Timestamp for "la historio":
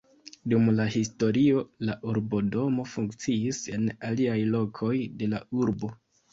0.77-1.61